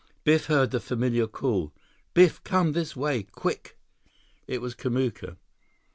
Biff 0.23 0.47
heard 0.47 0.71
the 0.71 0.79
familiar 0.79 1.27
call: 1.27 1.75
"Biff, 2.15 2.43
come 2.43 2.71
this 2.71 2.95
way! 2.95 3.21
Quick!" 3.21 3.77
It 4.47 4.59
was 4.59 4.73
Kamuka. 4.73 5.37